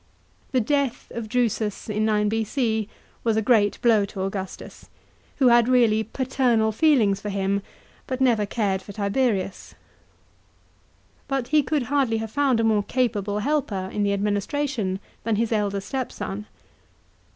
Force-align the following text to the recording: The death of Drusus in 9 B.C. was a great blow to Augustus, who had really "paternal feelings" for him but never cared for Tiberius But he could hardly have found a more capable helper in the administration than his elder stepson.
The 0.51 0.59
death 0.61 1.11
of 1.13 1.29
Drusus 1.29 1.87
in 1.87 2.05
9 2.05 2.27
B.C. 2.27 2.89
was 3.23 3.37
a 3.37 3.41
great 3.43 3.79
blow 3.83 4.03
to 4.05 4.23
Augustus, 4.23 4.89
who 5.37 5.49
had 5.49 5.67
really 5.67 6.03
"paternal 6.03 6.71
feelings" 6.71 7.21
for 7.21 7.29
him 7.29 7.61
but 8.07 8.19
never 8.19 8.47
cared 8.47 8.81
for 8.81 8.93
Tiberius 8.93 9.75
But 11.27 11.49
he 11.49 11.61
could 11.61 11.83
hardly 11.83 12.17
have 12.17 12.31
found 12.31 12.59
a 12.59 12.63
more 12.63 12.81
capable 12.81 13.37
helper 13.41 13.91
in 13.93 14.01
the 14.01 14.13
administration 14.13 14.99
than 15.23 15.35
his 15.35 15.51
elder 15.51 15.79
stepson. 15.79 16.47